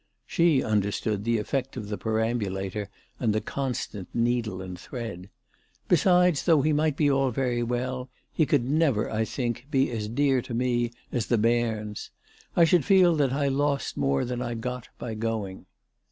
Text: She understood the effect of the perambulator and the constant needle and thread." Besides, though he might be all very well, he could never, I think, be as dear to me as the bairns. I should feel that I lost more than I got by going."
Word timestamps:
She 0.25 0.63
understood 0.63 1.23
the 1.23 1.37
effect 1.37 1.77
of 1.77 1.89
the 1.89 1.95
perambulator 1.99 2.89
and 3.19 3.35
the 3.35 3.39
constant 3.39 4.07
needle 4.15 4.59
and 4.59 4.79
thread." 4.79 5.29
Besides, 5.89 6.45
though 6.45 6.63
he 6.63 6.73
might 6.73 6.97
be 6.97 7.07
all 7.07 7.29
very 7.29 7.61
well, 7.61 8.09
he 8.33 8.47
could 8.47 8.67
never, 8.67 9.11
I 9.11 9.25
think, 9.25 9.67
be 9.69 9.91
as 9.91 10.07
dear 10.09 10.41
to 10.41 10.55
me 10.55 10.89
as 11.11 11.27
the 11.27 11.37
bairns. 11.37 12.09
I 12.55 12.63
should 12.63 12.83
feel 12.83 13.13
that 13.17 13.31
I 13.31 13.47
lost 13.47 13.95
more 13.95 14.25
than 14.25 14.41
I 14.41 14.55
got 14.55 14.89
by 14.97 15.13
going." 15.13 15.67